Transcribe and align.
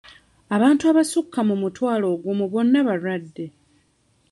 Abantu 0.55 0.83
abasukka 0.91 1.39
mu 1.49 1.55
mutwalo 1.61 2.05
ogumu 2.15 2.45
bonna 2.51 2.79
balwadde. 2.87 3.45